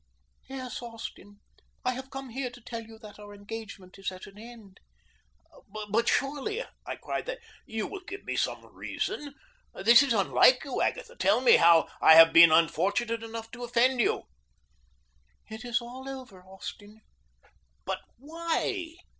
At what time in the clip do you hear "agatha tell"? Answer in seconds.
10.81-11.39